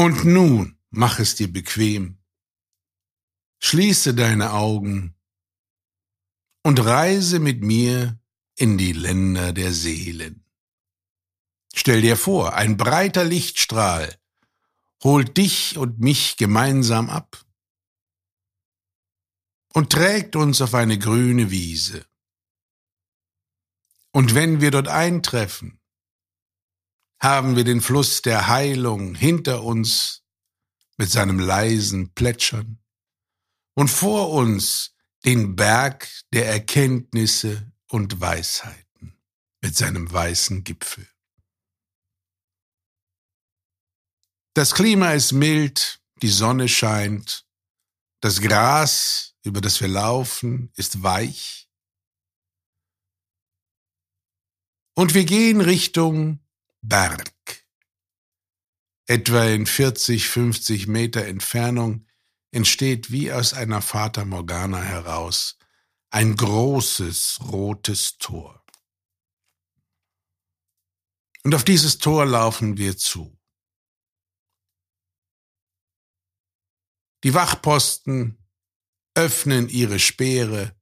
[0.00, 2.16] Und nun mach es dir bequem.
[3.58, 5.14] Schließe deine Augen
[6.62, 8.18] und reise mit mir
[8.56, 10.46] in die Länder der Seelen.
[11.74, 14.18] Stell dir vor, ein breiter Lichtstrahl
[15.04, 17.44] holt dich und mich gemeinsam ab
[19.74, 22.06] und trägt uns auf eine grüne Wiese.
[24.12, 25.79] Und wenn wir dort eintreffen,
[27.20, 30.22] haben wir den Fluss der Heilung hinter uns
[30.96, 32.78] mit seinem leisen Plätschern
[33.74, 34.94] und vor uns
[35.24, 39.18] den Berg der Erkenntnisse und Weisheiten
[39.60, 41.06] mit seinem weißen Gipfel.
[44.54, 47.46] Das Klima ist mild, die Sonne scheint,
[48.20, 51.68] das Gras, über das wir laufen, ist weich.
[54.94, 56.40] Und wir gehen Richtung
[56.82, 57.32] Berg.
[59.06, 62.06] Etwa in 40, 50 Meter Entfernung
[62.52, 65.58] entsteht wie aus einer Fata Morgana heraus
[66.10, 68.64] ein großes rotes Tor.
[71.44, 73.36] Und auf dieses Tor laufen wir zu.
[77.22, 78.38] Die Wachposten
[79.14, 80.74] öffnen ihre Speere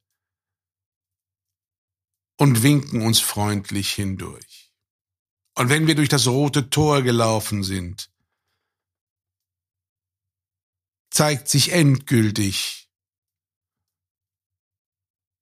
[2.37, 4.48] und winken uns freundlich hindurch.
[5.59, 8.13] Und wenn wir durch das rote Tor gelaufen sind,
[11.11, 12.89] zeigt sich endgültig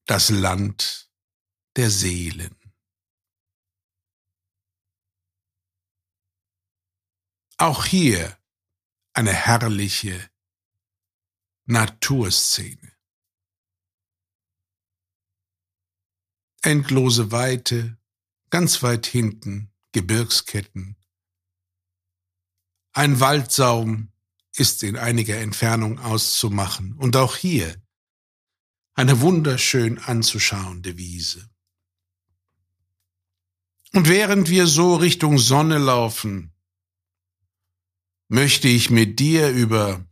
[0.06, 1.10] das Land
[1.76, 2.56] der Seelen.
[7.58, 8.38] Auch hier
[9.12, 10.30] eine herrliche
[11.66, 12.96] Naturszene.
[16.62, 17.98] Endlose Weite,
[18.48, 20.94] ganz weit hinten Gebirgsketten.
[22.92, 24.12] Ein Waldsaum
[24.52, 27.74] ist in einiger Entfernung auszumachen und auch hier
[28.92, 31.48] eine wunderschön anzuschauende Wiese.
[33.94, 36.52] Und während wir so Richtung Sonne laufen,
[38.28, 40.06] möchte ich mit dir über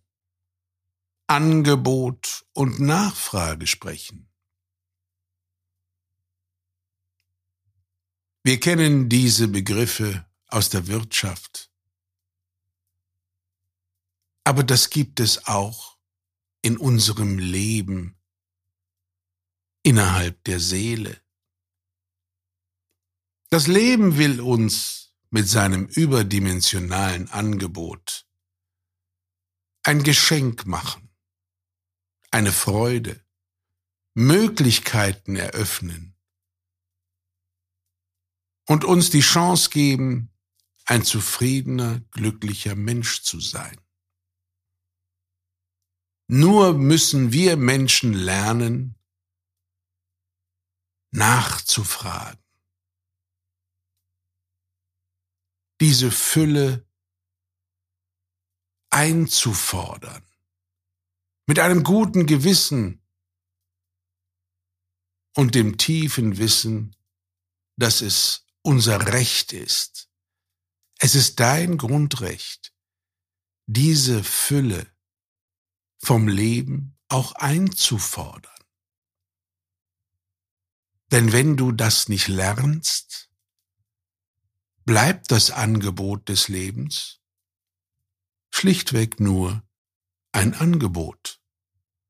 [1.27, 4.34] Angebot und Nachfrage sprechen.
[8.45, 11.71] Wir kennen diese Begriffe aus der Wirtschaft.
[14.45, 15.99] Aber das gibt es auch
[16.63, 18.17] in unserem Leben,
[19.83, 21.21] innerhalb der Seele.
[23.51, 28.27] Das Leben will uns mit seinem überdimensionalen Angebot
[29.83, 31.05] ein Geschenk machen
[32.35, 33.25] eine Freude,
[34.15, 36.14] Möglichkeiten eröffnen
[38.67, 40.31] und uns die Chance geben,
[40.87, 43.81] ein zufriedener, glücklicher Mensch zu sein.
[46.27, 48.97] Nur müssen wir Menschen lernen,
[51.11, 52.43] nachzufragen.
[55.81, 56.87] Diese Fülle
[58.91, 60.25] einzufordern
[61.47, 63.03] mit einem guten Gewissen
[65.35, 66.97] und dem tiefen Wissen,
[67.77, 70.09] dass es unser Recht ist.
[70.99, 72.73] Es ist dein Grundrecht,
[73.67, 74.91] diese Fülle
[75.99, 78.53] vom Leben auch einzufordern.
[81.13, 83.31] Denn wenn du das nicht lernst,
[84.85, 87.21] bleibt das Angebot des Lebens
[88.51, 89.63] schlichtweg nur
[90.33, 91.41] ein Angebot,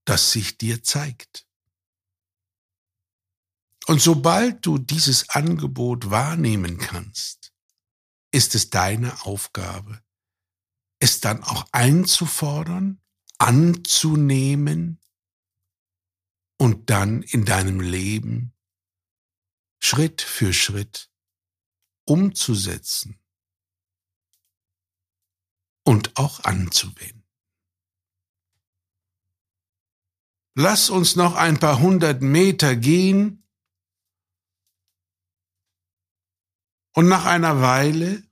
[0.04, 1.43] das sich dir zeigt.
[3.86, 7.52] Und sobald du dieses Angebot wahrnehmen kannst,
[8.30, 10.02] ist es deine Aufgabe,
[10.98, 13.00] es dann auch einzufordern,
[13.38, 15.00] anzunehmen
[16.56, 18.54] und dann in deinem Leben
[19.80, 21.10] Schritt für Schritt
[22.06, 23.20] umzusetzen
[25.84, 27.22] und auch anzuwenden.
[30.54, 33.43] Lass uns noch ein paar hundert Meter gehen.
[36.94, 38.22] Und nach einer Weile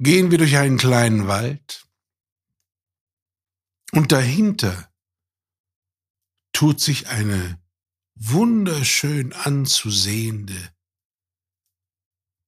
[0.00, 1.86] gehen wir durch einen kleinen Wald.
[3.92, 4.92] Und dahinter
[6.52, 7.62] tut sich eine
[8.16, 10.74] wunderschön anzusehende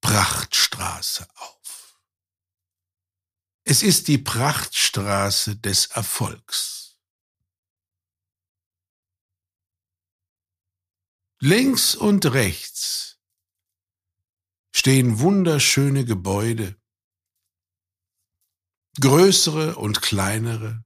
[0.01, 2.01] Prachtstraße auf.
[3.63, 6.99] Es ist die Prachtstraße des Erfolgs.
[11.39, 13.16] Links und rechts
[14.87, 16.81] stehen wunderschöne Gebäude.
[19.01, 20.85] größere und kleinere.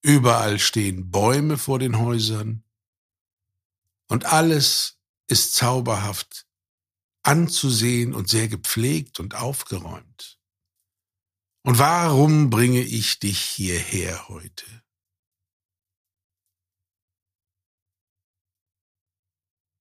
[0.00, 2.62] Überall stehen Bäume vor den Häusern
[4.08, 6.46] und alles ist zauberhaft
[7.24, 10.38] anzusehen und sehr gepflegt und aufgeräumt.
[11.62, 14.84] Und warum bringe ich dich hierher heute?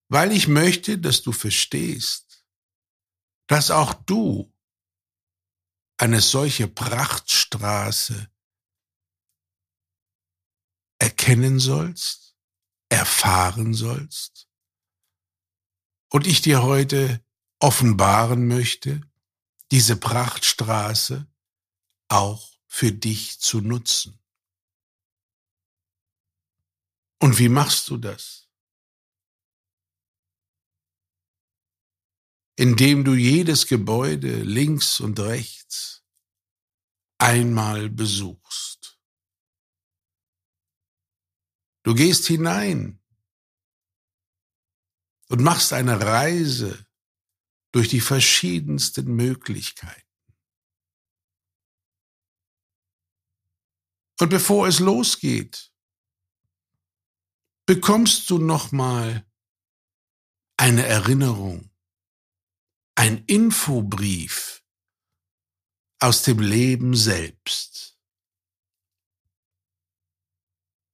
[0.10, 2.31] Weil ich möchte, dass du verstehst,
[3.52, 4.50] dass auch du
[5.98, 8.32] eine solche Prachtstraße
[11.00, 12.38] erkennen sollst,
[12.88, 14.48] erfahren sollst
[16.14, 17.22] und ich dir heute
[17.60, 19.02] offenbaren möchte,
[19.70, 21.28] diese Prachtstraße
[22.08, 24.18] auch für dich zu nutzen.
[27.20, 28.41] Und wie machst du das?
[32.62, 36.04] Indem du jedes Gebäude links und rechts
[37.18, 39.00] einmal besuchst.
[41.82, 43.02] Du gehst hinein
[45.30, 46.86] und machst eine Reise
[47.72, 50.36] durch die verschiedensten Möglichkeiten.
[54.20, 55.74] Und bevor es losgeht,
[57.66, 59.26] bekommst du nochmal
[60.58, 61.71] eine Erinnerung,
[63.02, 64.64] ein Infobrief
[65.98, 68.00] aus dem Leben selbst.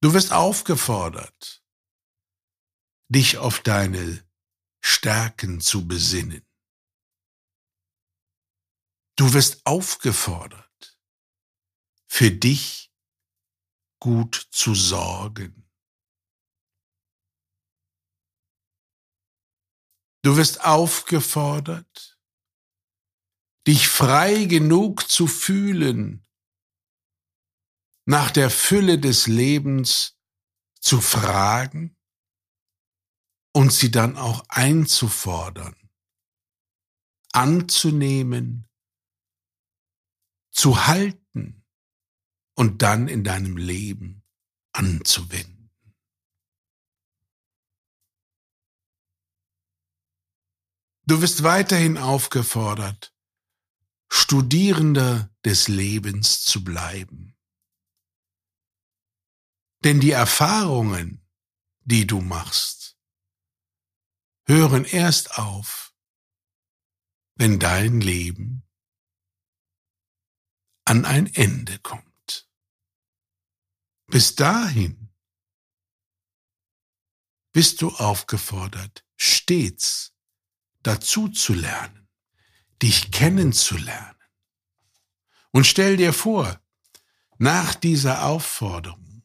[0.00, 1.62] Du wirst aufgefordert,
[3.10, 4.26] dich auf deine
[4.82, 6.46] Stärken zu besinnen.
[9.16, 10.98] Du wirst aufgefordert,
[12.06, 12.90] für dich
[14.00, 15.67] gut zu sorgen.
[20.28, 22.20] Du wirst aufgefordert,
[23.66, 26.26] dich frei genug zu fühlen,
[28.04, 30.18] nach der Fülle des Lebens
[30.80, 31.96] zu fragen
[33.54, 35.90] und sie dann auch einzufordern,
[37.32, 38.68] anzunehmen,
[40.50, 41.64] zu halten
[42.54, 44.22] und dann in deinem Leben
[44.72, 45.57] anzuwenden.
[51.08, 53.14] Du wirst weiterhin aufgefordert,
[54.10, 57.34] Studierender des Lebens zu bleiben.
[59.84, 61.26] Denn die Erfahrungen,
[61.80, 62.98] die du machst,
[64.46, 65.94] hören erst auf,
[67.36, 68.68] wenn dein Leben
[70.84, 72.50] an ein Ende kommt.
[74.08, 75.08] Bis dahin
[77.52, 80.12] bist du aufgefordert, stets
[80.88, 82.08] dazu zu lernen,
[82.80, 84.16] dich kennenzulernen.
[85.50, 86.62] Und stell dir vor,
[87.36, 89.22] nach dieser Aufforderung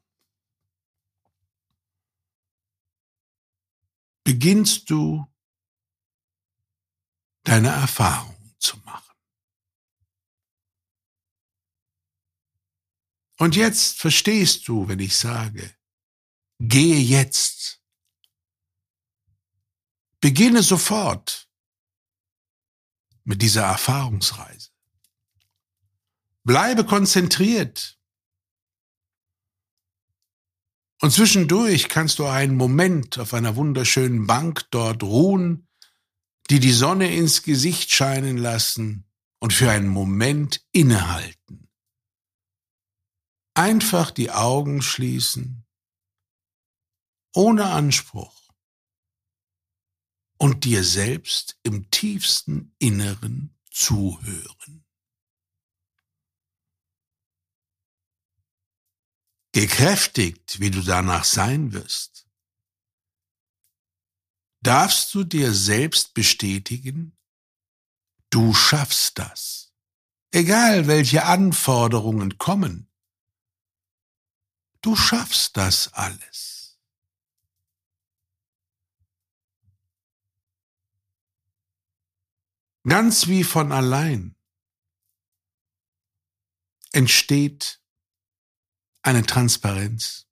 [4.26, 5.26] beginnst du
[7.44, 9.16] deine Erfahrung zu machen.
[13.38, 15.74] Und jetzt verstehst du, wenn ich sage,
[16.60, 17.82] gehe jetzt.
[20.20, 21.50] Beginne sofort
[23.24, 24.70] mit dieser Erfahrungsreise.
[26.44, 27.98] Bleibe konzentriert.
[31.02, 35.68] Und zwischendurch kannst du einen Moment auf einer wunderschönen Bank dort ruhen,
[36.50, 39.06] die die Sonne ins Gesicht scheinen lassen
[39.40, 41.70] und für einen Moment innehalten.
[43.54, 45.66] Einfach die Augen schließen,
[47.34, 48.43] ohne Anspruch
[50.44, 54.84] und dir selbst im tiefsten Inneren zuhören.
[59.54, 62.28] Gekräftigt, wie du danach sein wirst,
[64.62, 67.18] darfst du dir selbst bestätigen,
[68.30, 69.74] du schaffst das.
[70.32, 72.90] Egal welche Anforderungen kommen,
[74.84, 76.53] Du schaffst das alles.
[82.88, 84.36] Ganz wie von allein
[86.92, 87.82] entsteht
[89.02, 90.28] eine Transparenz.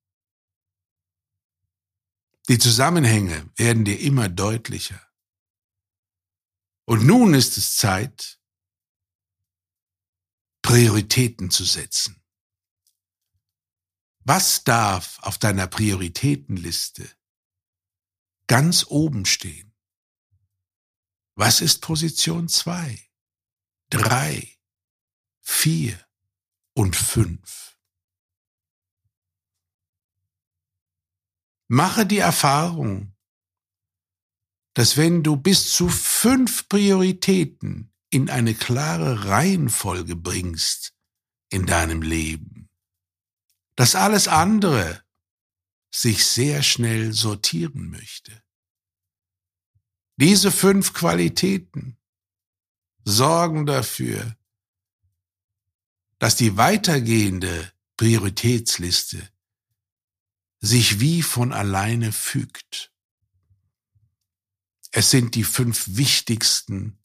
[2.50, 5.02] Die Zusammenhänge werden dir immer deutlicher.
[6.86, 8.40] Und nun ist es Zeit,
[10.62, 12.22] Prioritäten zu setzen.
[14.20, 17.10] Was darf auf deiner Prioritätenliste
[18.48, 19.71] ganz oben stehen?
[21.44, 23.10] Was ist Position zwei,
[23.90, 24.60] drei,
[25.40, 26.00] vier,
[26.74, 27.80] und fünf.
[31.68, 33.16] Mache die Erfahrung,
[34.76, 40.94] dass wenn du bis zu fünf Prioritäten in eine klare Reihenfolge bringst
[41.50, 42.70] in deinem Leben,
[43.76, 45.04] dass alles andere
[45.90, 48.44] sich sehr schnell sortieren möchte.
[50.22, 51.98] Diese fünf Qualitäten
[53.04, 54.38] sorgen dafür,
[56.20, 59.28] dass die weitergehende Prioritätsliste
[60.60, 62.94] sich wie von alleine fügt.
[64.92, 67.00] Es sind die fünf wichtigsten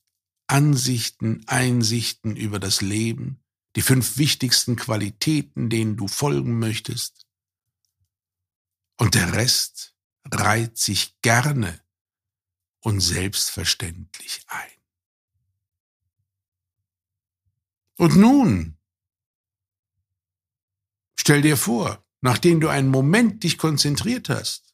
[0.47, 3.43] Ansichten, Einsichten über das Leben,
[3.77, 7.27] die fünf wichtigsten Qualitäten, denen du folgen möchtest.
[8.99, 9.97] Und der Rest
[10.31, 11.81] reiht sich gerne
[12.87, 14.71] und selbstverständlich ein.
[17.97, 18.79] Und nun,
[21.19, 24.73] stell dir vor, nachdem du einen Moment dich konzentriert hast,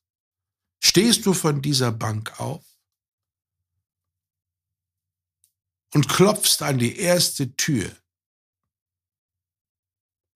[0.84, 2.62] stehst du von dieser Bank auf
[5.94, 7.96] und klopfst an die erste Tür.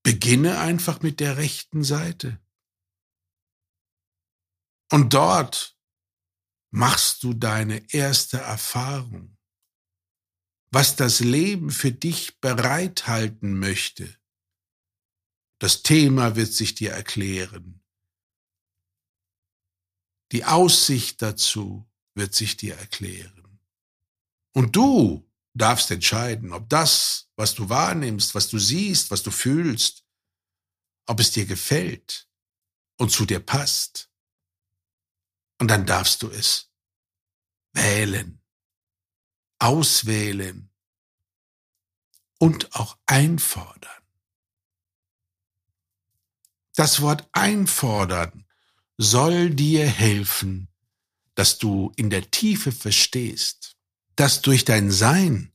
[0.02, 2.40] Beginne einfach mit der rechten Seite.
[4.90, 5.75] Und dort
[6.70, 9.36] machst du deine erste Erfahrung,
[10.70, 14.16] was das Leben für dich bereithalten möchte.
[15.58, 17.82] Das Thema wird sich dir erklären.
[20.32, 23.60] Die Aussicht dazu wird sich dir erklären.
[24.52, 30.04] Und du darfst entscheiden, ob das, was du wahrnimmst, was du siehst, was du fühlst,
[31.06, 32.28] ob es dir gefällt
[32.98, 34.10] und zu dir passt.
[35.58, 36.70] Und dann darfst du es
[37.72, 38.40] wählen,
[39.58, 40.70] auswählen
[42.38, 44.02] und auch einfordern.
[46.74, 48.46] Das Wort einfordern
[48.98, 50.68] soll dir helfen,
[51.34, 53.76] dass du in der Tiefe verstehst,
[54.14, 55.52] dass durch dein Sein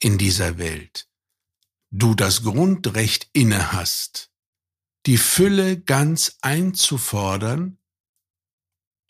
[0.00, 1.08] in dieser Welt
[1.90, 4.30] du das Grundrecht inne hast,
[5.06, 7.78] die Fülle ganz einzufordern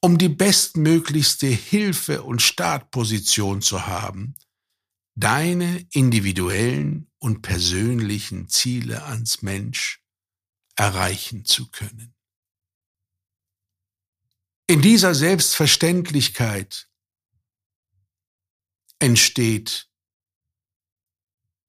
[0.04, 4.34] um die bestmöglichste Hilfe und Startposition zu haben,
[5.14, 10.04] deine individuellen und persönlichen Ziele ans Mensch
[10.76, 12.14] erreichen zu können.
[14.66, 16.90] In dieser Selbstverständlichkeit
[18.99, 19.88] entsteht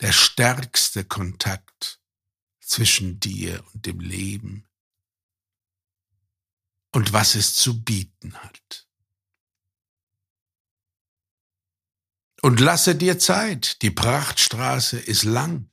[0.02, 2.02] der stärkste Kontakt
[2.60, 4.68] zwischen dir und dem Leben,
[6.96, 8.88] und was es zu bieten hat.
[12.42, 15.70] Und lasse dir Zeit, die Prachtstraße ist lang.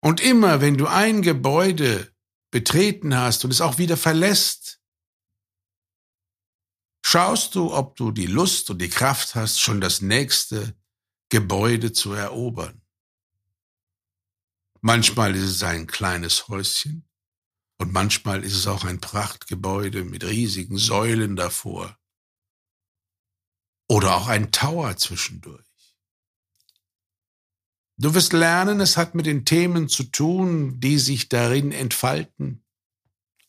[0.00, 2.14] Und immer, wenn du ein Gebäude
[2.50, 4.82] betreten hast und es auch wieder verlässt,
[7.02, 10.76] schaust du, ob du die Lust und die Kraft hast, schon das nächste
[11.30, 12.82] Gebäude zu erobern.
[14.82, 17.08] Manchmal ist es ein kleines Häuschen,
[17.78, 21.98] und manchmal ist es auch ein Prachtgebäude mit riesigen Säulen davor.
[23.88, 25.64] Oder auch ein Tower zwischendurch.
[27.96, 32.64] Du wirst lernen, es hat mit den Themen zu tun, die sich darin entfalten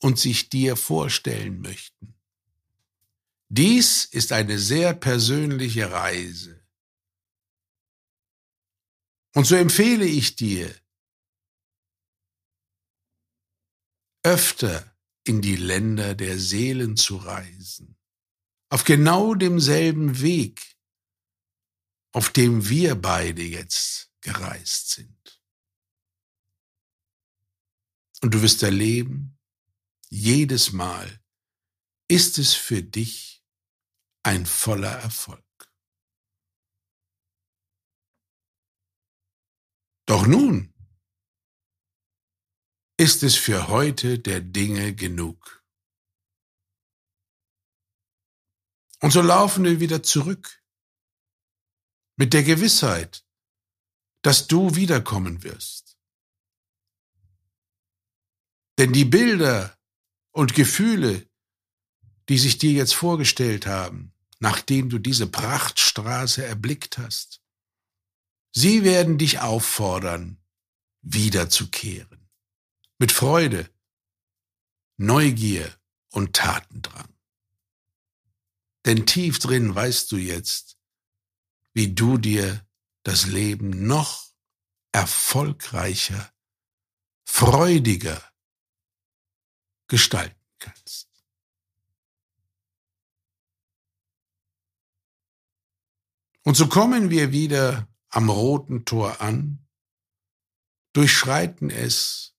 [0.02, 2.14] und sich dir vorstellen möchten.
[3.50, 6.64] Dies ist eine sehr persönliche Reise.
[9.34, 10.74] Und so empfehle ich dir,
[14.26, 17.96] öfter in die Länder der Seelen zu reisen,
[18.70, 20.76] auf genau demselben Weg,
[22.12, 25.42] auf dem wir beide jetzt gereist sind.
[28.22, 29.38] Und du wirst erleben,
[30.10, 31.22] jedes Mal
[32.08, 33.44] ist es für dich
[34.24, 35.44] ein voller Erfolg.
[40.08, 40.75] Doch nun
[42.98, 45.64] ist es für heute der Dinge genug.
[49.02, 50.64] Und so laufen wir wieder zurück
[52.16, 53.26] mit der Gewissheit,
[54.22, 55.98] dass du wiederkommen wirst.
[58.78, 59.78] Denn die Bilder
[60.32, 61.30] und Gefühle,
[62.30, 67.42] die sich dir jetzt vorgestellt haben, nachdem du diese Prachtstraße erblickt hast,
[68.54, 70.42] sie werden dich auffordern,
[71.02, 72.25] wiederzukehren
[72.98, 73.70] mit Freude,
[74.98, 75.74] Neugier
[76.12, 77.14] und Tatendrang.
[78.86, 80.78] Denn tief drin weißt du jetzt,
[81.74, 82.66] wie du dir
[83.04, 84.32] das Leben noch
[84.92, 86.32] erfolgreicher
[87.26, 88.22] freudiger
[89.88, 91.10] gestalten kannst.
[96.44, 99.68] Und so kommen wir wieder am roten Tor an,
[100.94, 102.35] durchschreiten es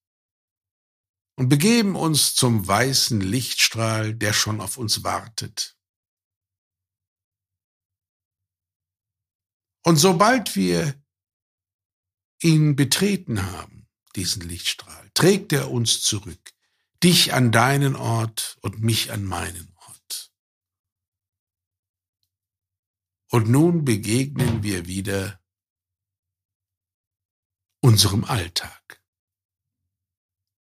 [1.37, 5.77] und begeben uns zum weißen Lichtstrahl, der schon auf uns wartet.
[9.85, 10.99] Und sobald wir
[12.41, 16.53] ihn betreten haben, diesen Lichtstrahl, trägt er uns zurück,
[17.03, 20.33] dich an deinen Ort und mich an meinen Ort.
[23.29, 25.39] Und nun begegnen wir wieder
[27.79, 28.96] unserem Alltag.